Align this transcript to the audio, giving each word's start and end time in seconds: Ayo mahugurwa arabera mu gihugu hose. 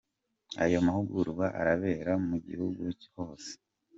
Ayo 0.63 0.77
mahugurwa 0.85 1.45
arabera 1.59 2.13
mu 2.27 2.35
gihugu 2.47 2.81
hose. 3.15 3.51